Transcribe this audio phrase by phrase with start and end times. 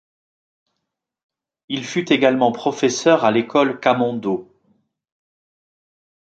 [1.69, 4.49] Il fut également professeur à l’école Camondo.